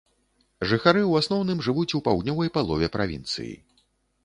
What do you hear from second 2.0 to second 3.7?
у паўднёвай палове правінцыі.